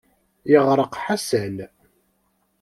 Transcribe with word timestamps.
Yeɣreq 0.51 0.93
Ḥasan. 1.03 1.57